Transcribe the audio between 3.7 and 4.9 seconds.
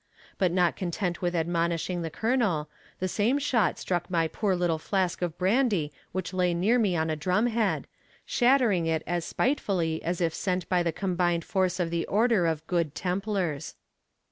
struck my poor little